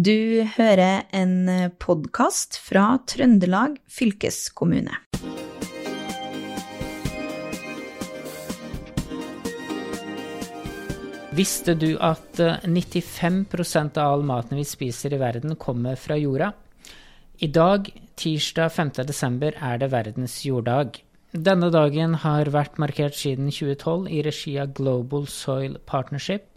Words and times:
Du 0.00 0.46
hører 0.54 1.02
en 1.12 1.50
podkast 1.82 2.54
fra 2.62 2.94
Trøndelag 3.10 3.74
fylkeskommune. 3.90 4.94
Visste 11.36 11.74
du 11.76 11.98
at 12.00 12.40
95% 12.40 14.00
av 14.00 14.14
all 14.14 14.24
maten 14.30 14.56
vi 14.56 14.64
spiser 14.64 15.12
i 15.12 15.20
verden, 15.20 15.58
kommer 15.60 16.00
fra 16.00 16.16
jorda? 16.16 16.54
I 17.44 17.50
dag, 17.52 17.90
tirsdag 18.16 18.72
5. 18.72 18.94
desember, 19.10 19.52
er 19.52 19.82
det 19.82 19.90
verdens 19.92 20.38
jorddag. 20.46 21.02
Denne 21.36 21.68
dagen 21.74 22.16
har 22.24 22.48
vært 22.54 22.80
markert 22.80 23.20
siden 23.20 23.52
2012 23.52 24.08
i 24.08 24.24
regi 24.24 24.56
av 24.62 24.72
Global 24.80 25.28
Soil 25.28 25.76
Partnership, 25.84 26.49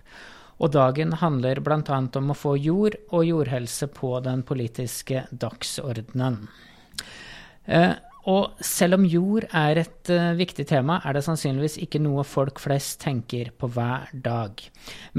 og 0.63 0.71
dagen 0.71 1.11
handler 1.19 1.59
bl.a. 1.59 1.99
om 2.19 2.31
å 2.31 2.37
få 2.37 2.55
jord 2.55 2.95
og 3.11 3.25
jordhelse 3.27 3.89
på 3.91 4.15
den 4.23 4.45
politiske 4.47 5.25
dagsordenen. 5.29 6.45
Eh, 7.67 7.95
og 8.31 8.61
selv 8.63 8.95
om 8.95 9.03
jord 9.03 9.43
er 9.51 9.81
et 9.81 10.11
uh, 10.13 10.31
viktig 10.39 10.63
tema, 10.69 11.01
er 11.03 11.17
det 11.17 11.25
sannsynligvis 11.25 11.75
ikke 11.83 11.99
noe 11.99 12.23
folk 12.23 12.61
flest 12.63 13.01
tenker 13.01 13.49
på 13.59 13.67
hver 13.75 14.13
dag. 14.15 14.63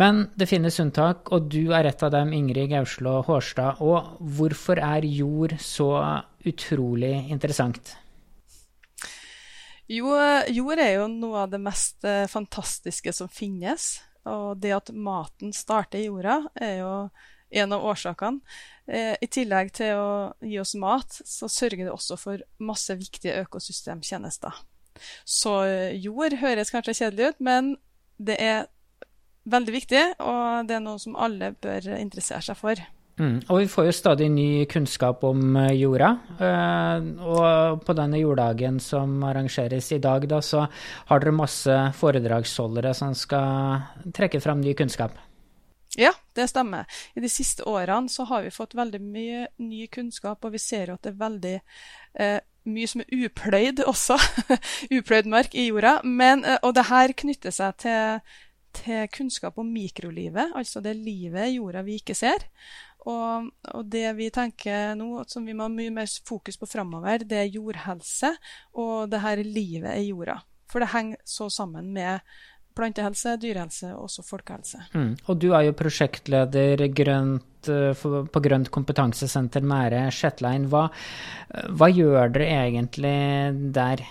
Men 0.00 0.22
det 0.40 0.48
finnes 0.48 0.80
unntak, 0.80 1.28
og 1.28 1.50
du 1.52 1.74
er 1.76 1.90
et 1.90 2.00
av 2.00 2.14
dem, 2.14 2.32
Ingrid 2.32 2.72
Gauslå 2.72 3.18
Hårstad. 3.26 3.82
Og 3.84 4.16
hvorfor 4.38 4.80
er 4.80 5.04
jord 5.04 5.52
så 5.60 5.90
utrolig 6.48 7.12
interessant? 7.28 7.92
Jo, 9.92 10.16
jord 10.48 10.80
er 10.80 10.94
jo 10.94 11.12
noe 11.12 11.44
av 11.44 11.52
det 11.52 11.60
mest 11.60 12.08
fantastiske 12.32 13.12
som 13.12 13.28
finnes. 13.28 13.98
Og 14.30 14.58
det 14.60 14.74
at 14.76 14.92
maten 14.94 15.52
starter 15.56 16.00
i 16.00 16.08
jorda, 16.08 16.40
er 16.54 16.78
jo 16.80 16.92
en 17.54 17.74
av 17.76 17.84
årsakene. 17.86 18.40
Eh, 18.86 19.14
I 19.20 19.28
tillegg 19.30 19.72
til 19.76 19.98
å 20.00 20.12
gi 20.42 20.58
oss 20.60 20.74
mat, 20.80 21.20
så 21.24 21.48
sørger 21.50 21.86
det 21.86 21.92
også 21.92 22.18
for 22.20 22.44
masse 22.58 22.96
viktige 22.98 23.36
økosystemtjenester. 23.44 24.62
Så 25.26 25.52
jord 25.98 26.36
høres 26.38 26.70
kanskje 26.70 26.96
kjedelig 27.00 27.34
ut, 27.34 27.40
men 27.42 27.74
det 28.22 28.38
er 28.42 28.66
veldig 29.50 29.74
viktig, 29.74 30.02
og 30.22 30.68
det 30.68 30.78
er 30.78 30.84
noe 30.84 31.00
som 31.02 31.16
alle 31.20 31.52
bør 31.60 31.90
interessere 31.98 32.42
seg 32.46 32.58
for. 32.58 32.80
Mm. 33.14 33.36
Og 33.46 33.60
vi 33.60 33.68
får 33.70 33.86
jo 33.86 33.94
stadig 33.94 34.26
ny 34.34 34.64
kunnskap 34.70 35.22
om 35.26 35.56
eh, 35.60 35.74
jorda. 35.78 36.10
Og 37.22 37.84
på 37.86 37.94
denne 37.94 38.18
jorddagen 38.18 38.80
som 38.82 39.20
arrangeres 39.28 39.92
i 39.94 40.00
dag, 40.02 40.26
da, 40.30 40.40
så 40.42 40.64
har 41.10 41.22
dere 41.22 41.36
masse 41.36 41.76
foredragsholdere 42.00 42.94
som 42.96 43.14
skal 43.14 44.10
trekke 44.14 44.42
fram 44.42 44.64
ny 44.64 44.74
kunnskap. 44.78 45.14
Ja, 45.96 46.10
det 46.34 46.48
stemmer. 46.50 46.86
I 47.14 47.22
de 47.22 47.30
siste 47.30 47.64
årene 47.70 48.10
så 48.10 48.26
har 48.26 48.42
vi 48.42 48.54
fått 48.54 48.74
veldig 48.74 49.00
mye 49.02 49.46
ny 49.62 49.86
kunnskap, 49.86 50.42
og 50.42 50.54
vi 50.54 50.62
ser 50.62 50.90
jo 50.90 50.96
at 50.98 51.06
det 51.06 51.12
er 51.12 51.20
veldig 51.20 51.54
eh, 52.18 52.40
mye 52.70 52.90
som 52.90 53.04
er 53.04 53.26
upløyd 53.26 53.84
også. 53.86 54.18
upløyd 54.96 55.30
mark 55.30 55.54
i 55.54 55.68
jorda. 55.68 56.00
Men, 56.04 56.42
eh, 56.44 56.58
og 56.62 56.74
det 56.78 56.88
her 56.90 57.14
knytter 57.22 57.54
seg 57.54 57.78
til, 57.84 58.34
til, 58.80 59.06
kunnskap 59.14 59.60
om 59.60 59.70
mikrolivet, 59.70 60.56
altså 60.58 60.82
det 60.82 60.96
livet 60.98 61.52
i 61.52 61.60
jorda 61.60 61.84
vi 61.86 62.00
ikke 62.02 62.18
ser. 62.18 62.48
Og, 63.10 63.50
og, 63.74 63.84
det 63.92 64.06
vi 64.16 64.30
tenker 64.32 64.94
nå, 64.96 65.26
som 65.28 65.44
vi 65.44 65.54
må 65.56 65.66
ha 65.66 65.72
mye 65.72 65.92
mer 65.92 66.08
fokus 66.24 66.56
på 66.60 66.68
framover, 66.70 67.26
det 67.28 67.42
er 67.42 67.52
jordhelse 67.52 68.32
og 68.80 69.10
det 69.12 69.20
her 69.20 69.44
livet 69.44 70.00
i 70.00 70.08
jorda. 70.08 70.38
For 70.72 70.80
det 70.80 70.92
henger 70.94 71.20
så 71.28 71.50
sammen 71.52 71.92
med 71.94 72.24
plantehelse, 72.74 73.36
dyrehelse 73.38 73.92
og 73.94 74.08
også 74.08 74.24
folkehelse. 74.26 74.80
Mm. 74.94 75.12
Og 75.28 75.38
du 75.38 75.50
er 75.54 75.68
jo 75.68 75.76
prosjektleder 75.78 76.88
grønt, 76.96 77.68
eh, 77.70 77.94
på 77.94 78.42
Grønt 78.42 78.70
kompetansesenter 78.74 79.62
Mære 79.62 80.08
Shetlein. 80.10 80.66
Hva, 80.72 80.88
hva 81.70 81.90
gjør 81.92 82.34
dere 82.34 82.50
egentlig 82.64 83.14
der? 83.76 84.02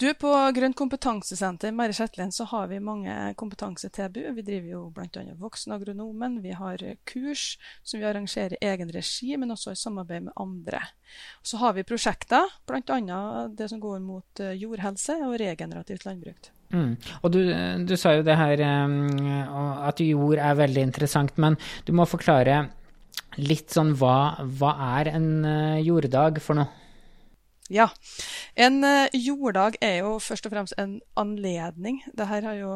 Du, 0.00 0.08
På 0.18 0.32
Grønt 0.56 0.76
kompetansesenter 0.78 1.74
Mære 1.76 1.94
Shetland 1.94 2.34
så 2.34 2.46
har 2.50 2.70
vi 2.70 2.80
mange 2.82 3.12
kompetansetilbud. 3.38 4.32
Vi 4.38 4.44
driver 4.46 4.70
jo 4.72 4.80
bl.a. 4.94 5.22
Voksenagronomen. 5.38 6.40
Vi 6.42 6.54
har 6.56 6.82
kurs 7.08 7.58
som 7.84 8.00
vi 8.00 8.08
arrangerer 8.08 8.56
i 8.56 8.70
egen 8.72 8.90
regi, 8.94 9.36
men 9.36 9.52
også 9.54 9.74
i 9.74 9.78
samarbeid 9.78 10.26
med 10.26 10.34
andre. 10.40 10.80
Så 11.44 11.60
har 11.62 11.76
vi 11.76 11.86
prosjekter, 11.86 12.50
bl.a. 12.66 13.22
det 13.52 13.68
som 13.70 13.80
går 13.80 14.02
mot 14.02 14.42
eh, 14.42 14.56
jordhelse 14.58 15.20
og 15.28 15.38
regenerativt 15.42 16.08
landbruk. 16.08 16.50
Mm. 16.72 16.96
Og 17.20 17.32
du, 17.32 17.40
du, 17.84 17.96
sa 18.00 18.14
jo 18.16 18.24
det 18.24 18.36
her 18.40 18.62
at 18.64 20.00
jord 20.00 20.38
er 20.40 20.56
veldig 20.56 20.86
interessant, 20.88 21.36
men 21.36 21.58
du 21.84 21.92
må 21.92 22.08
forklare 22.08 22.62
litt 23.40 23.72
sånn 23.72 23.92
hva, 24.00 24.40
hva 24.58 24.72
er 24.98 25.12
en 25.14 25.28
uh, 25.44 25.80
jorddag 25.80 26.40
for 26.44 26.58
noe? 26.58 26.68
Ja. 27.72 27.86
En 28.54 28.82
uh, 28.84 29.08
jorddag 29.16 29.78
er 29.80 30.02
jo 30.02 30.18
først 30.20 30.48
og 30.48 30.52
fremst 30.54 30.76
en 30.80 30.98
anledning. 31.16 32.02
Dette 32.12 32.40
er 32.42 32.58
jo 32.60 32.74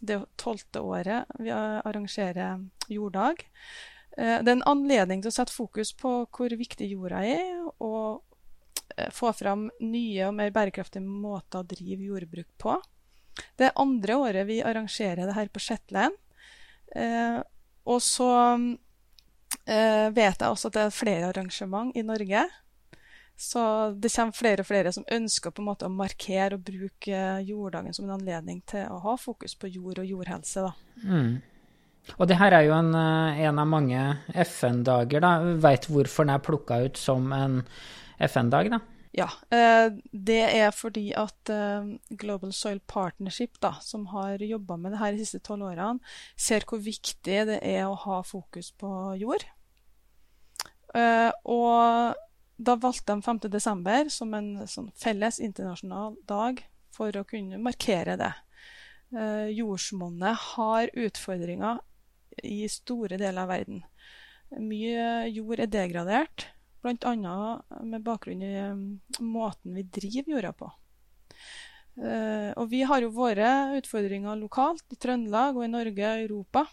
det 0.00 0.22
tolvte 0.40 0.80
året 0.80 1.28
vi 1.38 1.52
arrangerer 1.52 2.64
jorddag. 2.90 3.44
Uh, 4.18 4.40
det 4.42 4.48
er 4.48 4.56
en 4.56 4.66
anledning 4.70 5.22
til 5.22 5.30
å 5.30 5.36
sette 5.38 5.54
fokus 5.54 5.92
på 5.94 6.24
hvor 6.26 6.56
viktig 6.58 6.90
jorda 6.90 7.22
er, 7.26 7.54
og 7.78 8.26
få 9.14 9.30
fram 9.32 9.68
nye 9.80 10.26
og 10.26 10.34
mer 10.36 10.50
bærekraftige 10.52 11.04
måter 11.06 11.62
å 11.62 11.68
drive 11.68 12.08
jordbruk 12.10 12.48
på. 12.60 12.74
Det 13.56 13.68
er 13.68 13.78
andre 13.80 14.16
året 14.20 14.48
vi 14.48 14.60
arrangerer 14.64 15.28
det 15.28 15.36
her 15.36 15.50
på 15.52 15.62
Shetland. 15.62 16.16
Eh, 16.96 17.38
og 17.90 18.02
så 18.02 18.30
eh, 19.64 20.08
vet 20.14 20.42
jeg 20.42 20.48
også 20.48 20.70
at 20.70 20.76
det 20.76 20.84
er 20.86 20.96
flere 20.96 21.30
arrangement 21.30 21.94
i 21.96 22.04
Norge. 22.06 22.46
Så 23.40 23.60
det 23.96 24.10
kommer 24.12 24.36
flere 24.36 24.60
og 24.60 24.68
flere 24.68 24.92
som 24.92 25.06
ønsker 25.08 25.54
på 25.54 25.62
en 25.62 25.70
måte 25.70 25.88
å 25.88 25.92
markere 25.92 26.58
og 26.58 26.66
bruke 26.66 27.20
jorddagen 27.48 27.96
som 27.96 28.04
en 28.04 28.18
anledning 28.18 28.60
til 28.68 28.84
å 28.92 28.98
ha 29.06 29.14
fokus 29.16 29.56
på 29.56 29.70
jord 29.72 30.02
og 30.02 30.10
jordhelse. 30.10 30.66
Mm. 31.00 31.40
Og 32.18 32.28
det 32.28 32.36
her 32.40 32.52
er 32.58 32.66
jo 32.66 32.76
en, 32.76 32.92
eh, 32.94 33.40
en 33.48 33.58
av 33.62 33.66
mange 33.66 34.18
FN-dager. 34.34 35.20
da. 35.20 35.38
Veit 35.56 35.88
hvorfor 35.88 36.26
den 36.26 36.34
er 36.34 36.44
plukka 36.44 36.84
ut 36.84 36.96
som 36.98 37.32
en 37.32 37.62
FN-dag? 38.18 38.70
da? 38.70 38.80
Ja, 39.16 39.30
eh, 39.50 39.90
det 40.12 40.42
er 40.54 40.70
fordi 40.70 41.10
at 41.16 41.50
eh, 41.50 41.96
Global 42.14 42.52
Soil 42.52 42.80
Partnership, 42.86 43.58
da, 43.60 43.72
som 43.80 44.06
har 44.12 44.38
jobba 44.38 44.76
med 44.76 44.92
det 44.92 44.98
her 45.00 45.12
de 45.12 45.24
siste 45.24 45.40
tolv 45.40 45.64
årene, 45.72 45.98
ser 46.36 46.60
hvor 46.68 46.78
viktig 46.78 47.46
det 47.48 47.58
er 47.62 47.88
å 47.88 47.96
ha 47.96 48.22
fokus 48.22 48.70
på 48.70 49.16
jord. 49.18 49.48
Eh, 50.94 51.30
og 51.44 52.14
da 52.60 52.76
valgte 52.76 53.16
de 53.16 53.24
5.12. 53.24 54.10
som 54.12 54.34
en 54.36 54.50
sånn 54.68 54.90
felles 55.00 55.40
internasjonal 55.40 56.18
dag 56.28 56.60
for 56.94 57.16
å 57.16 57.26
kunne 57.28 57.60
markere 57.62 58.18
det. 58.20 58.32
Jordsmonnet 59.56 60.42
har 60.52 60.90
utfordringer 60.94 61.80
i 62.46 62.68
store 62.70 63.18
deler 63.18 63.42
av 63.42 63.50
verden. 63.50 63.80
Mye 64.58 65.30
jord 65.30 65.62
er 65.62 65.70
degradert. 65.70 66.46
Bl.a. 66.80 67.60
med 67.84 68.04
bakgrunn 68.04 68.42
i 68.42 68.54
um, 68.70 68.84
måten 69.20 69.74
vi 69.76 69.84
driver 69.84 70.32
jorda 70.32 70.52
på. 70.56 70.70
Eh, 72.00 72.50
og 72.56 72.70
vi 72.70 72.80
har 72.88 73.04
jo 73.04 73.10
våre 73.12 73.50
utfordringer 73.76 74.38
lokalt, 74.40 74.86
i 74.88 74.96
Trøndelag 74.96 75.58
og 75.58 75.66
i 75.66 75.72
Norge 75.72 76.06
og 76.08 76.22
Europa. 76.24 76.64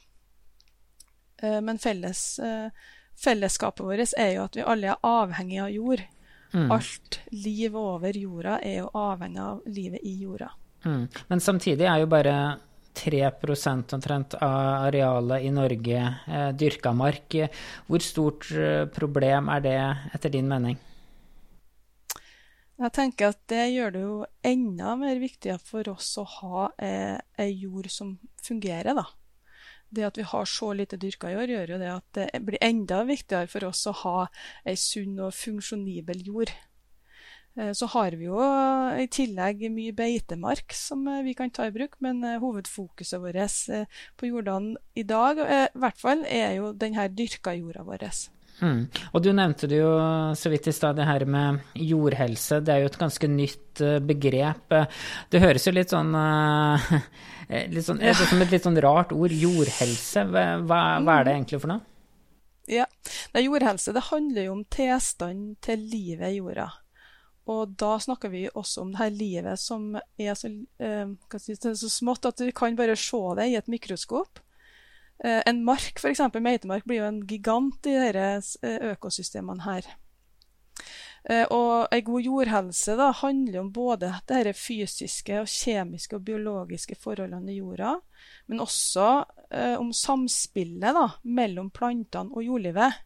Eh, 1.44 1.60
men 1.60 1.82
felles, 1.82 2.22
uh, 2.40 2.72
fellesskapet 3.18 3.86
vårt 3.86 4.14
er 4.18 4.36
jo 4.36 4.46
at 4.48 4.56
vi 4.58 4.66
alle 4.66 4.94
er 4.94 5.04
avhengige 5.08 5.66
av 5.66 5.74
jord. 5.74 6.06
Mm. 6.54 6.72
Alt 6.72 7.20
liv 7.34 7.76
over 7.76 8.18
jorda 8.18 8.60
er 8.64 8.80
jo 8.82 8.94
avhengig 8.96 9.44
av 9.44 9.66
livet 9.66 10.06
i 10.08 10.16
jorda. 10.22 10.52
Mm. 10.86 11.08
Men 11.28 11.44
samtidig 11.44 11.88
er 11.90 12.04
jo 12.04 12.10
bare 12.12 12.38
3 12.98 13.32
omtrent 13.94 14.34
av 14.34 14.88
arealet 14.88 15.44
i 15.44 15.52
Norge 15.54 16.02
eh, 16.28 16.50
dyrka 16.58 16.94
mark. 16.94 17.36
Hvor 17.88 18.04
stort 18.04 18.50
eh, 18.52 18.86
problem 18.90 19.50
er 19.54 19.62
det, 19.66 19.80
etter 20.14 20.34
din 20.34 20.50
mening? 20.50 20.80
Jeg 22.78 22.94
tenker 22.94 23.32
at 23.34 23.40
det 23.50 23.64
gjør 23.74 23.94
det 23.94 24.02
jo 24.02 24.18
enda 24.46 24.96
mer 24.98 25.18
viktig 25.22 25.56
for 25.66 25.88
oss 25.90 26.12
å 26.22 26.26
ha 26.40 26.68
eh, 26.78 27.48
jord 27.50 27.90
som 27.90 28.18
fungerer, 28.46 28.94
da. 28.98 29.06
Det 29.90 30.06
at 30.08 30.18
vi 30.20 30.26
har 30.28 30.48
så 30.50 30.74
lite 30.76 31.00
dyrka 31.00 31.32
jord, 31.32 31.52
gjør 31.52 31.76
jo 31.76 31.82
det 31.82 31.92
at 31.94 32.08
det 32.18 32.42
blir 32.46 32.64
enda 32.64 33.04
viktigere 33.08 33.48
for 33.52 33.70
oss 33.70 33.86
å 33.88 33.96
ha 34.04 34.18
ei 34.68 34.76
sunn 34.80 35.20
og 35.24 35.36
funksjonibel 35.36 36.26
jord. 36.28 36.52
Eh, 37.58 37.74
så 37.74 37.90
har 37.94 38.16
vi 38.18 38.28
jo 38.28 38.38
i 39.02 39.08
tillegg 39.10 39.66
mye 39.74 39.96
beitemark 39.98 40.76
som 40.78 41.08
eh, 41.10 41.24
vi 41.26 41.34
kan 41.38 41.52
ta 41.54 41.66
i 41.68 41.74
bruk, 41.74 41.98
men 42.06 42.22
eh, 42.24 42.40
hovedfokuset 42.42 43.22
vårt 43.24 43.66
på 44.18 44.30
jordene 44.30 44.78
i 44.96 45.04
dag 45.08 45.42
i 45.42 45.62
hvert 45.82 46.02
fall, 46.02 46.26
er 46.30 46.58
jo 46.60 46.74
denne 46.78 47.10
dyrka 47.10 47.56
jorda 47.58 47.86
vår. 47.88 48.10
Mm. 48.62 48.88
Og 49.14 49.22
du 49.22 49.30
nevnte 49.38 49.70
det 49.70 49.80
jo 49.80 49.92
så 50.38 50.50
vidt 50.50 50.70
i 50.70 50.74
stad, 50.74 50.98
det 50.98 51.06
her 51.06 51.26
med 51.30 51.60
jordhelse. 51.78 52.62
Det 52.66 52.74
er 52.74 52.84
jo 52.84 52.92
et 52.92 53.00
ganske 53.00 53.30
nytt 53.30 53.84
begrep. 54.08 54.74
Det 55.30 55.42
høres 55.44 55.68
jo 55.68 55.76
litt 55.76 55.94
sånn, 55.94 56.16
litt 57.76 57.86
sånn 57.86 58.02
ja. 58.02 58.16
som 58.18 58.42
et 58.42 58.56
litt 58.56 58.66
sånn 58.66 58.82
rart 58.82 59.14
ord. 59.14 59.36
Jordhelse. 59.36 60.26
Hva, 60.32 60.50
hva, 60.66 61.20
er 61.20 61.28
det 61.28 61.38
egentlig 61.38 61.62
for 61.62 61.76
noe? 61.76 61.86
Ja. 62.68 62.84
det 63.32 63.46
jordhelse 63.46 63.94
det 63.96 64.10
handler 64.10 64.50
jo 64.50 64.58
om 64.58 64.66
tilstanden 64.74 65.56
til 65.64 65.86
livet 65.88 66.34
i 66.34 66.42
jorda. 66.42 66.68
Og 67.48 67.78
da 67.80 67.94
snakker 68.04 68.32
vi 68.34 68.48
også 68.50 68.84
om 68.84 68.92
det 68.92 69.00
her 69.00 69.14
livet 69.16 69.62
som 69.62 69.94
er 69.96 70.36
så, 70.36 70.50
eh, 70.84 71.14
si, 71.40 71.56
så 71.56 71.90
smått 71.90 72.28
at 72.28 72.44
du 72.44 72.52
kan 72.52 72.76
bare 72.76 72.98
se 73.00 73.22
det 73.40 73.48
i 73.48 73.56
et 73.56 73.72
mikroskop. 73.72 74.42
Eh, 75.26 75.42
en 75.50 75.64
mark, 75.66 75.98
f.eks. 75.98 76.22
meitemark, 76.36 76.86
blir 76.86 77.02
jo 77.02 77.08
en 77.10 77.24
gigant 77.30 77.90
i 77.90 77.96
disse 77.98 78.60
eh, 78.66 78.92
økosystemene 78.94 79.66
her. 79.66 79.88
Eh, 81.28 81.44
og 81.52 81.90
ei 81.92 82.04
god 82.08 82.24
jordhelse 82.24 82.96
da, 83.00 83.10
handler 83.20 83.60
om 83.64 83.72
både 83.74 84.14
de 84.30 84.54
fysiske, 84.56 85.42
og 85.42 85.50
kjemiske 85.52 86.16
og 86.16 86.24
biologiske 86.28 86.96
forholdene 87.02 87.52
i 87.52 87.58
jorda, 87.58 87.98
men 88.48 88.64
også 88.64 89.08
eh, 89.52 89.76
om 89.76 89.92
samspillet 89.92 90.96
da, 90.96 91.08
mellom 91.24 91.72
plantene 91.76 92.32
og 92.32 92.46
jordlivet. 92.46 93.02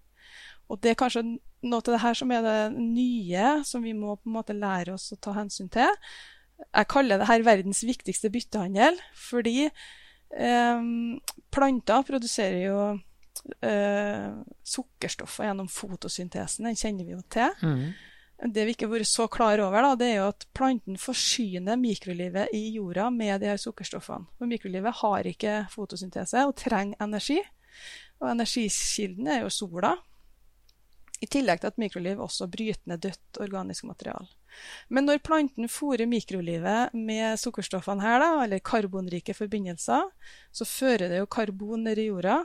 Og 0.70 0.84
det 0.84 0.94
er 0.94 1.00
kanskje 1.00 1.24
noe 1.26 1.80
av 1.82 1.88
det 1.90 2.04
her 2.04 2.18
som 2.18 2.34
er 2.34 2.46
det 2.46 2.60
nye, 2.78 3.48
som 3.66 3.82
vi 3.86 3.96
må 3.98 4.16
på 4.18 4.30
en 4.30 4.38
måte 4.38 4.58
lære 4.58 4.94
oss 4.94 5.12
å 5.14 5.20
ta 5.22 5.34
hensyn 5.36 5.72
til. 5.74 5.90
Jeg 6.62 6.90
kaller 6.94 7.18
det 7.18 7.30
her 7.30 7.44
verdens 7.46 7.82
viktigste 7.86 8.30
byttehandel, 8.34 9.02
fordi 9.18 9.72
planter 11.52 12.06
produserer 12.08 12.62
jo 12.64 12.78
eh, 13.62 14.30
sukkerstoffer 14.64 15.50
gjennom 15.50 15.68
fotosyntesen. 15.72 16.70
Den 16.70 16.80
kjenner 16.80 17.08
vi 17.08 17.16
jo 17.16 17.22
til. 17.32 17.54
Mm. 17.62 17.92
Det 18.52 18.64
vi 18.66 18.74
ikke 18.74 18.88
har 18.88 18.96
vært 18.96 19.10
så 19.12 19.28
klar 19.30 19.62
over, 19.62 19.86
da, 19.86 19.96
det 20.00 20.08
er 20.10 20.16
jo 20.18 20.30
at 20.32 20.48
planten 20.58 20.98
forsyner 20.98 21.78
mikrolivet 21.78 22.50
i 22.58 22.64
jorda 22.74 23.12
med 23.14 23.44
de 23.44 23.52
her 23.52 23.60
sukkerstoffene. 23.62 24.26
For 24.40 24.50
mikrolivet 24.50 24.98
har 25.04 25.30
ikke 25.30 25.58
fotosyntese 25.74 26.48
og 26.50 26.56
trenger 26.58 26.98
energi. 27.06 27.38
Og 28.22 28.32
energikilden 28.34 29.30
er 29.30 29.44
jo 29.44 29.54
sola. 29.54 29.94
I 31.22 31.30
tillegg 31.30 31.62
til 31.62 31.70
at 31.70 31.78
mikroliv 31.82 32.24
også 32.26 32.48
bryter 32.50 32.82
ned 32.90 33.04
dødt 33.06 33.42
organisk 33.46 33.86
materiale. 33.86 34.26
Men 34.90 35.08
når 35.08 35.24
planten 35.26 35.70
fôrer 35.72 36.10
mikrolivet 36.10 36.96
med 36.98 37.40
sukkerstoffene 37.40 38.04
her, 38.04 38.20
da, 38.24 38.32
eller 38.46 38.64
karbonrike 38.66 39.36
forbindelser, 39.38 40.10
så 40.52 40.68
fører 40.68 41.08
det 41.12 41.22
jo 41.22 41.30
karbon 41.32 41.86
ned 41.88 42.02
i 42.02 42.10
jorda. 42.10 42.44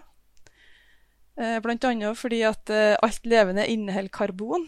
Bl.a. 1.37 1.61
blant 1.61 1.85
annet 1.85 2.17
fordi 2.17 2.41
at 2.49 2.71
eh, 2.73 2.97
alt 3.05 3.27
levende 3.29 3.67
inneholder 3.69 4.13
karbon. 4.15 4.65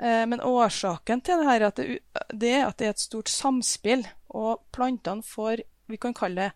Eh, 0.00 0.24
men 0.30 0.40
årsaken 0.40 1.20
til 1.20 1.42
det 1.42 1.52
er 1.52 1.66
at 1.68 1.82
det, 1.82 2.50
er 2.50 2.64
at 2.66 2.78
det 2.80 2.88
er 2.88 2.94
et 2.94 3.04
stort 3.04 3.28
samspill, 3.28 4.06
og 4.32 4.64
plantene 4.74 5.22
får 5.22 5.66
vi 5.86 6.00
kan 6.00 6.16
kalle 6.16 6.48
det 6.48 6.52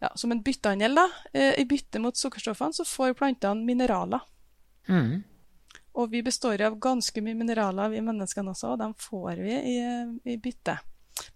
ja, 0.00 0.10
som 0.14 0.32
en 0.32 0.42
byttehandel. 0.42 0.98
Eh, 1.32 1.60
I 1.60 1.64
bytte 1.68 2.00
mot 2.00 2.16
sukkerstoffene 2.16 2.76
så 2.76 2.84
får 2.84 3.16
plantene 3.18 3.64
mineraler. 3.64 4.22
Mm. 4.88 5.22
Og 5.98 6.10
vi 6.12 6.22
består 6.22 6.62
av 6.62 6.78
ganske 6.78 7.22
mye 7.24 7.38
mineraler, 7.38 7.90
vi 7.90 8.02
menneskene 8.04 8.52
også, 8.52 8.74
og 8.74 8.82
dem 8.82 8.94
får 8.98 9.42
vi 9.42 9.56
i, 9.74 9.78
i 10.34 10.36
bytte. 10.42 10.78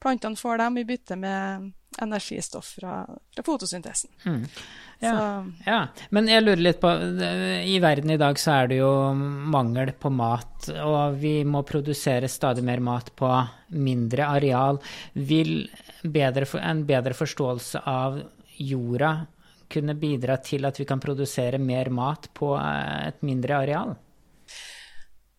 Plantene 0.00 0.38
får 0.38 0.60
dem 0.62 0.78
i 0.78 0.84
bytte 0.88 1.16
med 1.20 1.72
energistoff 2.02 2.74
fra, 2.78 3.06
fra 3.34 3.42
fotosyntesen. 3.46 4.10
Mm. 4.24 4.46
Ja, 4.98 5.44
ja, 5.66 5.80
Men 6.10 6.28
jeg 6.30 6.44
lurer 6.44 6.62
litt 6.62 6.78
på 6.80 6.90
I 7.66 7.74
verden 7.82 8.14
i 8.14 8.18
dag 8.18 8.38
så 8.40 8.54
er 8.54 8.70
det 8.70 8.78
jo 8.78 8.90
mangel 9.14 9.92
på 10.00 10.10
mat, 10.14 10.70
og 10.80 11.18
vi 11.20 11.36
må 11.44 11.64
produsere 11.66 12.30
stadig 12.30 12.64
mer 12.64 12.80
mat 12.84 13.10
på 13.16 13.30
mindre 13.74 14.30
areal. 14.38 14.80
Vil 15.12 15.66
bedre, 16.02 16.48
en 16.62 16.84
bedre 16.88 17.16
forståelse 17.18 17.84
av 17.90 18.22
jorda 18.56 19.14
kunne 19.74 19.96
bidra 19.98 20.38
til 20.44 20.64
at 20.68 20.78
vi 20.78 20.86
kan 20.88 21.02
produsere 21.02 21.58
mer 21.58 21.90
mat 21.90 22.28
på 22.36 22.54
eh, 22.58 23.08
et 23.10 23.22
mindre 23.26 23.60
areal? 23.64 23.94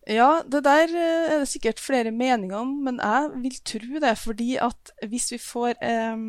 Ja, 0.06 0.42
det 0.46 0.62
der 0.62 0.92
eh, 0.94 1.30
er 1.34 1.40
det 1.42 1.50
sikkert 1.50 1.82
flere 1.82 2.12
meninger 2.14 2.60
om, 2.60 2.76
men 2.86 3.00
jeg 3.02 3.30
vil 3.42 3.56
tro 3.66 4.02
det. 4.02 4.12
Fordi 4.18 4.52
at 4.62 4.92
hvis 5.10 5.32
vi 5.34 5.38
får 5.42 5.74
eh, 5.82 6.26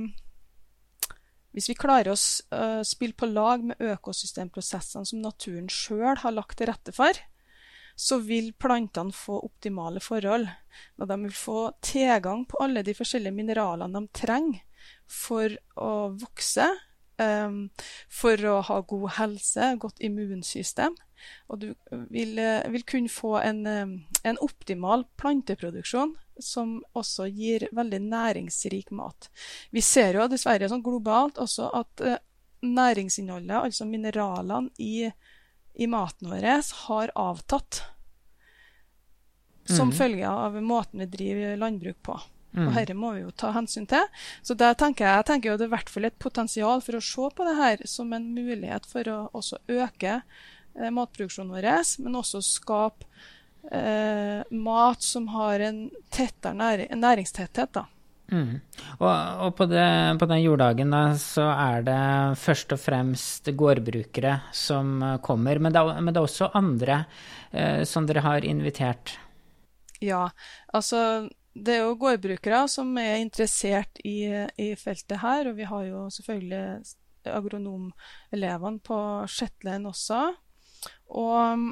hvis 1.57 1.71
vi 1.71 1.77
klarer 1.77 2.13
å 2.13 2.17
eh, 2.17 2.81
spille 2.85 3.17
på 3.17 3.29
lag 3.29 3.63
med 3.65 3.81
økosystemprosessene 3.81 5.07
som 5.09 5.23
naturen 5.23 5.69
sjøl 5.73 6.19
har 6.21 6.35
lagt 6.35 6.59
til 6.59 6.69
rette 6.69 6.93
for, 6.93 7.17
så 7.97 8.19
vil 8.21 8.51
plantene 8.61 9.13
få 9.13 9.39
optimale 9.41 10.01
forhold. 10.05 10.45
Og 11.01 11.09
de 11.09 11.17
vil 11.23 11.33
få 11.33 11.61
tilgang 11.81 12.45
på 12.45 12.61
alle 12.61 12.83
de 12.85 12.93
forskjellige 12.93 13.33
mineralene 13.33 13.89
de 13.89 14.13
trenger 14.13 14.61
for 15.09 15.49
å 15.81 16.11
vokse, 16.21 16.67
um, 17.17 17.57
for 18.05 18.45
å 18.45 18.59
ha 18.69 18.77
god 18.93 19.07
helse, 19.17 19.71
godt 19.81 20.05
immunsystem. 20.05 20.93
Og 21.51 21.61
du 21.63 21.67
vil, 22.13 22.37
uh, 22.39 22.67
vil 22.73 22.85
kunne 22.87 23.11
få 23.11 23.37
en, 23.41 23.65
um, 23.65 23.93
en 24.23 24.41
optimal 24.43 25.05
planteproduksjon 25.21 26.15
som 26.39 26.77
også 26.97 27.27
gir 27.33 27.67
veldig 27.75 27.99
næringsrik 28.07 28.91
mat. 28.95 29.29
Vi 29.73 29.81
ser 29.81 30.17
jo 30.17 30.27
dessverre 30.29 30.69
sånn 30.69 30.85
globalt 30.85 31.39
også 31.41 31.69
at 31.77 32.05
eh, 32.05 32.19
næringsinnholdet, 32.65 33.57
altså 33.57 33.87
mineralene 33.89 34.71
i, 34.81 35.09
i 35.77 35.89
maten 35.89 36.31
vår, 36.31 36.47
har 36.87 37.13
avtatt. 37.15 37.83
Som 39.67 39.91
mm. 39.91 39.97
følge 39.97 40.31
av 40.31 40.55
måten 40.63 41.03
vi 41.03 41.11
driver 41.11 41.57
landbruk 41.59 41.97
på. 42.07 42.19
Mm. 42.55 42.69
Og 42.69 42.77
dette 42.77 42.95
må 42.97 43.11
vi 43.13 43.25
jo 43.25 43.33
ta 43.35 43.51
hensyn 43.53 43.85
til. 43.89 44.05
Så 44.45 44.55
der 44.57 44.77
tenker 44.79 45.05
jeg, 45.05 45.19
jeg 45.19 45.27
tenker 45.27 45.51
jo 45.51 45.57
det 45.59 45.67
er 45.67 45.71
i 45.71 45.75
hvert 45.75 45.91
fall 45.91 46.07
et 46.07 46.21
potensial 46.23 46.83
for 46.85 46.97
å 46.97 47.03
se 47.03 47.31
på 47.35 47.47
det 47.47 47.57
her 47.59 47.83
som 47.89 48.13
en 48.15 48.29
mulighet 48.33 48.87
for 48.89 49.11
å 49.11 49.17
også 49.37 49.59
øke 49.67 50.21
eh, 50.21 50.45
matproduksjonen 50.93 51.53
vår, 51.55 51.67
men 52.05 52.19
også 52.19 52.41
skape 52.45 53.07
eh, 53.71 54.41
mat 54.51 55.03
som 55.03 55.27
har 55.33 55.59
en 55.59 55.85
tettere 56.13 56.53
næring, 56.57 56.91
næringstetthet. 56.99 57.73
da. 57.73 57.85
Mm. 58.31 58.59
Og, 58.99 59.11
og 59.45 59.53
på, 59.55 59.65
det, 59.71 59.87
på, 60.19 60.27
den 60.27 60.41
jorddagen 60.43 60.91
da, 60.91 61.03
så 61.19 61.47
er 61.53 61.85
det 61.87 62.01
først 62.41 62.75
og 62.75 62.81
fremst 62.81 63.47
gårdbrukere 63.55 64.33
som 64.51 64.99
kommer, 65.23 65.61
men 65.63 65.75
det, 65.75 65.83
men 66.01 66.11
det 66.11 66.19
er 66.19 66.27
også 66.27 66.51
andre 66.57 67.01
eh, 67.51 67.83
som 67.87 68.07
dere 68.07 68.25
har 68.25 68.47
invitert? 68.47 69.15
Ja, 70.03 70.27
altså 70.75 71.29
det 71.57 71.73
er 71.73 71.85
jo 71.87 71.97
gårdbrukere 71.97 72.65
som 72.69 72.91
er 73.01 73.17
interessert 73.21 74.01
i, 74.05 74.27
i 74.61 74.73
feltet 74.77 75.21
her, 75.23 75.49
og 75.49 75.57
vi 75.57 75.65
har 75.65 75.87
jo 75.87 76.05
selvfølgelig 76.13 76.97
agronomelevene 77.27 78.83
på 78.85 78.99
Shetland 79.31 79.89
også. 79.89 80.19
Og 81.17 81.67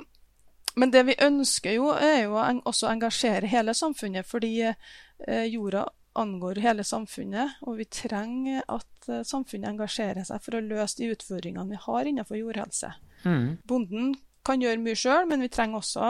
men 0.75 0.91
det 0.91 1.05
vi 1.07 1.15
ønsker 1.23 1.77
jo, 1.77 1.91
er 1.95 2.25
jo 2.25 2.35
også 2.35 2.87
å 2.87 2.91
engasjere 2.91 3.47
hele 3.47 3.75
samfunnet, 3.77 4.27
fordi 4.27 4.57
eh, 4.67 5.45
jorda 5.47 5.85
angår 6.19 6.59
hele 6.63 6.83
samfunnet, 6.87 7.61
og 7.67 7.79
vi 7.79 7.87
trenger 7.91 8.63
at 8.71 9.09
eh, 9.11 9.23
samfunnet 9.27 9.71
engasjerer 9.71 10.27
seg 10.27 10.43
for 10.43 10.57
å 10.57 10.63
løse 10.63 10.99
de 10.99 11.11
utfordringene 11.15 11.71
vi 11.71 11.81
har 11.85 12.11
innenfor 12.11 12.39
jordhelse. 12.39 12.91
Mm. 13.23 13.47
Bonden 13.67 14.13
kan 14.45 14.61
gjøre 14.61 14.83
mye 14.83 14.99
sjøl, 14.99 15.25
men 15.29 15.43
vi 15.43 15.51
trenger 15.51 15.79
også 15.79 16.05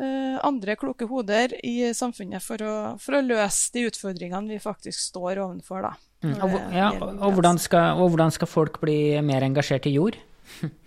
eh, 0.00 0.36
andre 0.48 0.76
kloke 0.80 1.08
hoder 1.10 1.54
i 1.60 1.92
samfunnet 1.96 2.44
for 2.44 2.64
å, 2.64 2.74
for 3.00 3.18
å, 3.18 3.24
løse 3.24 3.72
de 3.76 3.86
utfordringene 3.90 4.56
vi 4.56 4.62
faktisk 4.64 5.10
står 5.12 5.44
overfor. 5.44 5.88
Da, 5.88 5.94
mm. 6.24 6.36
og, 6.40 6.56
ja, 6.72 6.92
og, 6.96 7.28
hvordan 7.36 7.60
skal, 7.60 8.00
og, 8.00 8.14
hvordan 8.14 8.32
skal, 8.32 8.50
folk 8.50 8.80
bli 8.80 8.98
mer 9.24 9.44
engasjert 9.44 9.88
i 9.92 9.98
jord? 9.98 10.16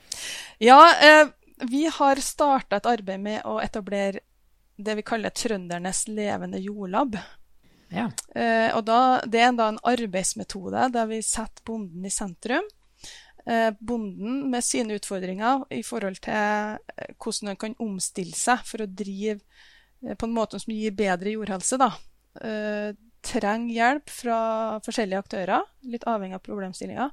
ja, 0.59 0.79
eh, 1.01 1.27
vi 1.69 1.85
har 1.87 2.21
starta 2.23 2.79
et 2.79 2.85
arbeid 2.89 3.19
med 3.19 3.45
å 3.47 3.59
etablere 3.63 4.23
det 4.75 4.95
vi 4.99 5.05
kaller 5.07 5.31
Trøndernes 5.31 6.07
levende 6.07 6.59
jordlab. 6.59 7.17
Ja. 7.93 8.09
Eh, 8.35 8.75
og 8.75 8.83
da, 8.87 9.21
Det 9.25 9.39
er 9.39 9.53
da 9.55 9.69
en 9.71 9.83
arbeidsmetode 9.83 10.89
der 10.91 11.07
vi 11.07 11.21
setter 11.23 11.63
bonden 11.65 12.05
i 12.05 12.11
sentrum. 12.11 12.67
Eh, 13.45 13.71
bonden 13.79 14.49
med 14.49 14.63
sine 14.65 14.97
utfordringer 14.97 15.67
i 15.69 15.83
forhold 15.85 16.19
til 16.25 16.33
eh, 16.33 17.13
hvordan 17.21 17.53
han 17.53 17.61
kan 17.61 17.75
omstille 17.79 18.35
seg 18.35 18.65
for 18.65 18.83
å 18.83 18.89
drive 18.89 19.39
eh, 20.01 20.15
på 20.17 20.25
en 20.25 20.33
måte 20.35 20.59
som 20.59 20.73
gir 20.73 20.95
bedre 20.97 21.35
jordhelse. 21.37 21.79
da. 21.79 21.91
Eh, 22.41 22.95
trenger 23.25 23.73
hjelp 23.73 24.11
fra 24.13 24.39
forskjellige 24.85 25.21
aktører, 25.23 25.63
litt 25.89 26.03
avhengig 26.09 26.37
av 26.37 26.43
problemstillinga, 26.45 27.09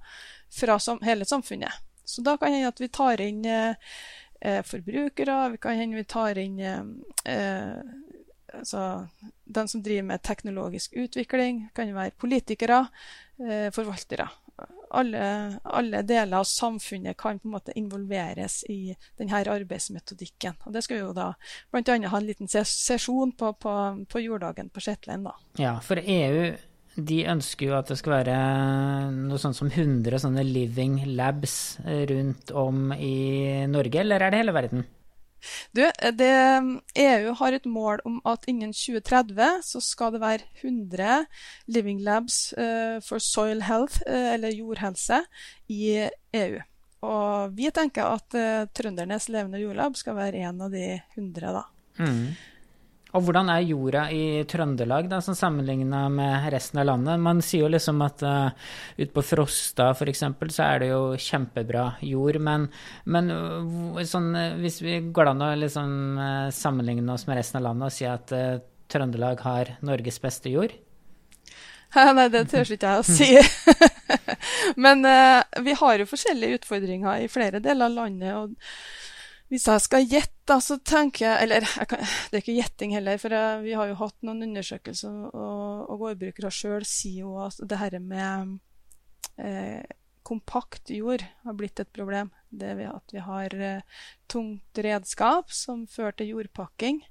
fra 0.53 0.79
som, 0.83 1.01
hele 1.05 1.25
samfunnet. 1.29 1.73
Så 2.05 2.23
da 2.23 2.37
kan 2.37 2.53
hende 2.53 2.73
at 2.73 2.81
vi 2.81 2.89
tar 2.89 3.21
inn 3.21 3.45
eh, 3.47 3.75
eh, 4.41 4.63
forbrukere. 4.63 5.49
Vi 5.55 5.59
kan 5.63 5.79
hende 5.79 5.97
vi 5.97 6.05
tar 6.05 6.39
inn 6.39 6.61
eh, 6.61 7.75
altså, 8.55 9.09
den 9.45 9.69
som 9.69 9.83
driver 9.83 10.03
med 10.03 10.23
teknologisk 10.23 10.93
utvikling. 10.93 11.69
Kan 11.75 11.95
være 11.95 12.17
politikere, 12.19 12.87
eh, 13.39 13.71
forvaltere. 13.73 14.29
Alle, 14.93 15.59
alle, 15.65 16.03
deler 16.03 16.37
av 16.37 16.45
samfunnet 16.45 17.17
kan 17.17 17.39
på 17.41 17.49
en 17.49 17.55
måte 17.55 17.73
involveres 17.79 18.59
i 18.69 18.95
denne 19.17 19.41
arbeidsmetodikken. 19.41 20.59
Og 20.67 20.73
Det 20.73 20.83
skal 20.85 20.99
vi 20.99 21.01
jo 21.01 21.15
da 21.17 21.31
bl.a. 21.73 21.97
ha 22.13 22.19
en 22.19 22.27
liten 22.27 22.49
sesjon 22.49 23.33
på, 23.33 23.53
på, 23.53 23.73
på 24.05 24.21
jorddagen 24.21 24.69
på 24.69 24.81
Shetland. 24.85 25.31
Ja, 25.57 25.79
for 25.81 25.97
EU 25.97 26.53
de 26.97 27.23
ønsker 27.33 27.71
jo 27.71 27.77
at 27.79 27.89
det 27.89 27.99
skal 28.01 28.19
være 28.19 28.39
noe 29.15 29.41
sånt 29.41 29.57
som 29.57 29.71
100 29.71 30.23
sånne 30.25 30.45
living 30.45 30.99
labs 31.17 31.79
rundt 31.85 32.53
om 32.53 32.91
i 32.93 33.65
Norge, 33.71 34.03
eller 34.03 34.21
er 34.21 34.35
det 34.35 34.43
hele 34.43 34.57
verden? 34.57 34.85
Du, 35.75 35.83
det, 36.19 36.33
EU 37.03 37.33
har 37.39 37.57
et 37.57 37.67
mål 37.67 38.03
om 38.09 38.21
at 38.29 38.47
innen 38.51 38.75
2030 38.77 39.63
så 39.67 39.83
skal 39.83 40.15
det 40.15 40.23
være 40.23 40.47
100 40.63 41.25
living 41.75 42.03
labs 42.05 42.53
uh, 42.59 43.01
for 43.05 43.23
soil 43.23 43.65
health, 43.67 44.03
uh, 44.07 44.35
eller 44.37 44.55
jordhelse, 44.55 45.23
i 45.73 46.07
EU. 46.39 46.61
Og 47.03 47.57
vi 47.59 47.73
tenker 47.75 48.07
at 48.07 48.39
uh, 48.39 48.71
Trøndernes 48.71 49.29
levende 49.33 49.63
jordlab 49.63 49.99
skal 49.99 50.19
være 50.19 50.45
en 50.47 50.63
av 50.69 50.75
de 50.75 50.87
100, 51.17 51.59
da. 51.59 51.67
Mm. 51.99 52.27
Og 53.13 53.27
hvordan 53.27 53.51
er 53.53 53.67
jorda 53.69 54.07
i 54.15 54.43
Trøndelag, 54.49 55.11
da, 55.11 55.19
som 55.25 55.37
sammenligna 55.37 56.07
med 56.13 56.47
resten 56.55 56.81
av 56.81 56.87
landet? 56.89 57.21
Man 57.21 57.43
sier 57.45 57.67
jo 57.67 57.73
liksom 57.75 58.01
at 58.07 58.25
uh, 58.25 58.71
ute 58.97 59.11
på 59.13 59.25
Frosta 59.27 59.91
f.eks. 59.93 60.25
så 60.49 60.65
er 60.65 60.81
det 60.81 60.89
jo 60.95 61.03
kjempebra 61.21 61.85
jord, 62.09 62.41
men, 62.41 62.71
men 63.05 63.29
uh, 63.29 64.01
sånn, 64.09 64.31
uh, 64.33 64.55
hvis 64.63 64.81
vi 64.81 64.97
går 65.13 65.35
an 65.35 65.45
å 65.45 65.51
liksom, 65.61 65.93
sammenligne 66.57 67.13
oss 67.13 67.27
med 67.29 67.41
resten 67.43 67.61
av 67.61 67.69
landet 67.69 67.91
og 67.91 67.97
si 67.99 68.09
at 68.09 68.33
uh, 68.33 68.57
Trøndelag 68.93 69.45
har 69.45 69.77
Norges 69.85 70.21
beste 70.21 70.53
jord? 70.53 70.73
Nei, 72.17 72.29
det 72.33 72.47
tør 72.49 72.73
ikke 72.73 72.97
jeg 72.97 73.03
å 73.03 73.05
si. 73.05 73.31
men 74.85 75.05
uh, 75.05 75.45
vi 75.65 75.77
har 75.77 76.01
jo 76.01 76.09
forskjellige 76.09 76.63
utfordringer 76.63 77.25
i 77.25 77.31
flere 77.33 77.61
deler 77.61 77.91
av 77.91 77.97
landet. 78.01 78.33
og 78.33 78.57
hvis 79.53 79.67
jeg 79.69 79.85
skal 79.85 80.07
gjette, 80.09 80.55
så 80.65 80.79
tenker 80.81 81.27
jeg 81.27 81.45
Eller 81.45 81.67
jeg 81.69 81.89
kan, 81.91 82.01
det 82.01 82.39
er 82.39 82.41
ikke 82.41 82.57
gjetting 82.57 82.95
heller, 82.97 83.19
for 83.21 83.37
jeg, 83.37 83.65
vi 83.67 83.75
har 83.77 83.91
jo 83.91 83.99
hatt 84.01 84.17
noen 84.25 84.47
undersøkelser, 84.49 85.19
og, 85.29 85.91
og 85.93 86.05
gårdbrukere 86.07 86.53
sjøl 86.53 86.87
sier 86.89 87.27
jo 87.27 87.35
at 87.45 87.61
det 87.69 87.81
her 87.83 87.99
med 88.01 88.55
eh, 89.37 89.83
kompakt 90.25 90.91
jord 90.95 91.25
har 91.45 91.59
blitt 91.59 91.83
et 91.83 91.93
problem. 91.93 92.33
Det 92.49 92.73
ved 92.79 92.89
at 92.95 93.13
vi 93.13 93.27
har 93.27 93.59
eh, 93.59 94.07
tungt 94.31 94.83
redskap 94.87 95.53
som 95.53 95.85
fører 95.91 96.17
til 96.17 96.33
jordpakking, 96.33 97.03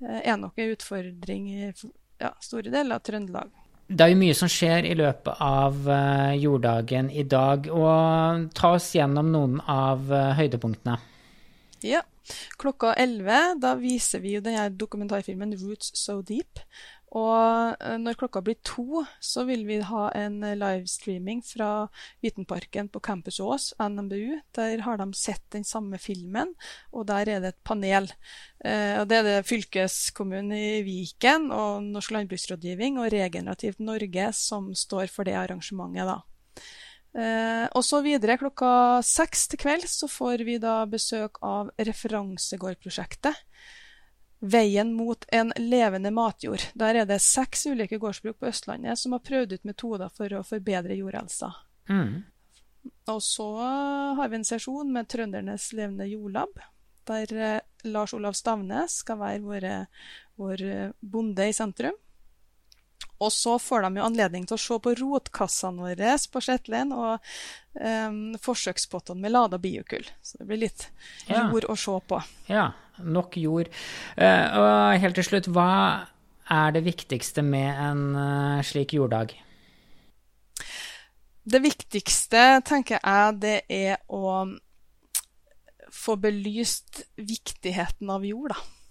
eh, 0.00 0.20
er 0.24 0.40
nok 0.40 0.56
en 0.56 0.72
utfordring 0.78 1.50
i 1.52 1.68
ja, 1.68 2.32
store 2.40 2.72
deler 2.72 2.96
av 2.96 3.04
Trøndelag. 3.04 3.52
Det 3.84 4.00
er 4.00 4.14
jo 4.14 4.20
mye 4.22 4.34
som 4.36 4.48
skjer 4.48 4.86
i 4.88 4.94
løpet 4.96 5.42
av 5.44 5.74
uh, 5.84 6.32
jorddagen 6.40 7.10
i 7.12 7.26
dag. 7.28 7.66
og 7.68 8.46
Ta 8.56 8.70
oss 8.78 8.94
gjennom 8.96 9.28
noen 9.28 9.58
av 9.60 10.08
uh, 10.08 10.30
høydepunktene. 10.38 10.96
Ja. 11.84 12.00
Klokka 12.56 12.94
11 12.96 13.58
da 13.60 13.74
viser 13.76 14.22
vi 14.24 14.38
jo 14.38 14.42
denne 14.44 14.70
dokumentarfilmen 14.72 15.52
'Roots 15.58 15.92
So 16.00 16.22
Deep'. 16.24 16.64
Og 17.14 17.76
eh, 17.78 17.94
når 18.00 18.16
klokka 18.18 18.40
blir 18.42 18.56
to, 18.66 19.04
så 19.22 19.44
vil 19.46 19.62
vi 19.68 19.76
ha 19.86 20.08
en 20.18 20.40
livestreaming 20.58 21.44
fra 21.46 21.86
Vitenparken 22.24 22.88
på 22.90 23.02
Campus 23.04 23.38
Ås, 23.38 23.68
NMBU. 23.78 24.40
Der 24.56 24.82
har 24.82 24.98
de 24.98 25.06
sett 25.14 25.44
den 25.54 25.62
samme 25.64 26.00
filmen, 26.02 26.56
og 26.90 27.06
der 27.06 27.30
er 27.30 27.44
det 27.44 27.52
et 27.52 27.62
panel. 27.62 28.10
Eh, 28.64 28.98
og 28.98 29.08
Det 29.08 29.20
er 29.20 29.28
det 29.28 29.46
fylkeskommunen 29.46 30.56
i 30.58 30.82
Viken 30.82 31.52
og 31.54 31.86
Norsk 31.86 32.16
landbruksrådgivning 32.16 32.98
og 32.98 33.12
Regenerativt 33.12 33.78
Norge 33.78 34.32
som 34.32 34.74
står 34.74 35.06
for 35.06 35.22
det 35.22 35.38
arrangementet. 35.38 36.08
da. 36.08 36.33
Eh, 37.14 37.66
og 37.70 37.84
så 37.86 38.00
videre 38.02 38.34
klokka 38.40 38.98
seks 39.06 39.46
til 39.52 39.60
kveld 39.62 39.86
så 39.86 40.08
får 40.10 40.42
vi 40.46 40.58
da 40.62 40.80
besøk 40.90 41.38
av 41.46 41.70
referansegårdprosjektet. 41.78 43.38
Veien 44.44 44.90
mot 44.92 45.22
en 45.32 45.54
levende 45.56 46.10
matjord. 46.12 46.66
Der 46.74 46.98
er 47.00 47.08
det 47.08 47.20
seks 47.22 47.64
ulike 47.70 48.00
gårdsbruk 48.02 48.40
på 48.40 48.50
Østlandet 48.50 48.98
som 49.00 49.14
har 49.14 49.22
prøvd 49.24 49.54
ut 49.56 49.68
metoder 49.70 50.10
for 50.12 50.34
å 50.34 50.42
forbedre 50.44 50.98
jordhelsa. 50.98 51.52
Mm. 51.88 52.24
Og 53.14 53.22
så 53.24 53.48
har 54.18 54.28
vi 54.28 54.40
en 54.40 54.48
sesjon 54.48 54.90
med 54.92 55.08
Trøndernes 55.08 55.70
levende 55.72 56.10
jordlab, 56.10 56.58
der 57.08 57.36
eh, 57.38 57.60
Lars 57.94 58.12
Olav 58.16 58.34
Stavne 58.36 58.88
skal 58.90 59.22
være 59.22 59.44
våre, 59.44 59.76
vår 60.40 60.66
bonde 60.98 61.46
i 61.48 61.54
sentrum. 61.56 61.96
Og 63.24 63.32
så 63.32 63.56
får 63.62 63.86
de 63.86 64.00
jo 64.00 64.06
anledning 64.06 64.46
til 64.48 64.58
å 64.58 64.60
se 64.60 64.78
på 64.84 64.94
rotkassene 65.00 65.86
våre 65.86 66.16
på 66.32 66.42
Shetland 66.44 66.94
og 66.96 67.14
um, 67.80 68.18
forsøkspottene 68.42 69.24
med 69.24 69.34
lada 69.34 69.60
biokull. 69.60 70.04
Så 70.22 70.40
det 70.40 70.48
blir 70.50 70.64
litt 70.66 70.88
ja. 71.28 71.46
jord 71.46 71.68
å 71.70 71.76
se 71.78 71.96
på. 72.08 72.20
Ja, 72.50 72.68
nok 73.00 73.38
jord. 73.40 73.70
Uh, 74.18 74.58
og 74.60 75.00
helt 75.04 75.18
til 75.20 75.28
slutt, 75.30 75.48
hva 75.54 75.70
er 76.52 76.76
det 76.76 76.84
viktigste 76.84 77.44
med 77.46 77.72
en 77.72 78.04
uh, 78.18 78.60
slik 78.66 78.94
jorddag? 78.96 79.32
Det 81.44 81.60
viktigste, 81.60 82.44
tenker 82.64 83.00
jeg, 83.00 83.34
det 83.42 83.58
er 83.72 83.98
å 84.08 84.46
få 85.94 86.16
belyst 86.18 87.04
viktigheten 87.20 88.08
av 88.10 88.24
jord, 88.26 88.54
da 88.56 88.83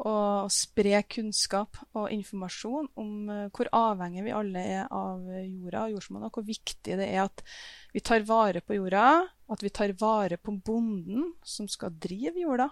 og 0.00 0.48
spre 0.52 1.02
kunnskap 1.04 1.76
og 1.98 2.10
informasjon 2.14 2.88
om 2.98 3.28
uh, 3.28 3.48
hvor 3.52 3.68
avhengig 3.76 4.24
vi 4.26 4.34
alle 4.34 4.64
er 4.78 4.86
av 4.88 5.26
jorda 5.28 5.84
og 5.84 5.96
jordsmonnet, 5.96 6.28
og 6.28 6.38
hvor 6.38 6.46
viktig 6.48 6.98
det 6.98 7.08
er 7.08 7.24
at 7.26 7.44
vi 7.92 8.00
tar 8.00 8.24
vare 8.28 8.64
på 8.64 8.78
jorda, 8.78 9.06
at 9.52 9.64
vi 9.64 9.72
tar 9.74 9.92
vare 10.00 10.40
på 10.40 10.56
bonden 10.64 11.34
som 11.44 11.68
skal 11.68 11.94
drive 12.00 12.40
jorda, 12.40 12.70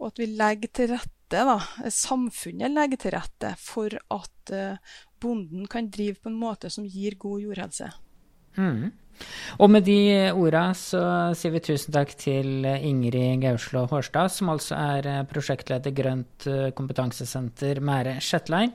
og 0.00 0.08
at 0.10 0.18
vi 0.18 0.32
legger 0.34 0.74
til 0.74 0.90
rette, 0.96 1.10
da, 1.30 1.58
samfunnet 1.90 2.74
legger 2.74 3.00
til 3.00 3.14
rette 3.14 3.54
for 3.62 3.94
at 4.12 4.54
bonden 5.22 5.68
kan 5.70 5.88
drive 5.90 6.18
på 6.20 6.30
en 6.30 6.38
måte 6.38 6.70
som 6.70 6.86
gir 6.86 7.16
god 7.18 7.46
jordhelse. 7.46 7.88
Mm. 8.56 8.92
Og 9.62 9.70
med 9.70 9.84
de 9.86 10.32
orda 10.34 10.74
så 10.74 11.00
sier 11.38 11.52
vi 11.54 11.60
tusen 11.62 11.94
takk 11.94 12.16
til 12.18 12.66
Ingrid 12.66 13.44
Gauslo 13.44 13.86
Hårstad, 13.90 14.28
som 14.34 14.50
altså 14.52 14.74
er 14.74 15.24
prosjektleder 15.30 15.92
Grønt 15.94 16.48
kompetansesenter 16.74 17.80
Mære 17.84 18.18
Shetline. 18.24 18.74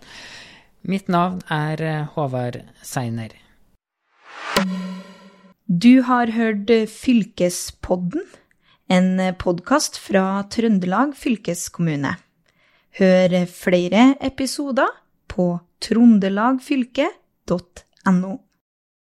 Mitt 0.88 1.10
navn 1.12 1.42
er 1.52 2.08
Håvard 2.16 2.62
Seiner. 2.82 3.30
Du 5.68 6.02
har 6.08 6.32
hørt 6.34 6.72
Fylkespodden, 6.90 8.24
en 8.90 9.22
podkast 9.38 9.98
fra 10.02 10.42
Trøndelag 10.50 11.14
fylkeskommune. 11.20 12.16
Hør 12.98 13.46
flere 13.46 14.16
episoder 14.26 14.90
på 15.30 15.60
trondelagfylket.no. 15.86 18.49